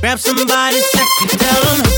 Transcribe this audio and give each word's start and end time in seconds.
Grab 0.00 0.18
somebody 0.20 0.80
sexy, 0.80 1.26
tell 1.36 1.62
them. 1.62 1.97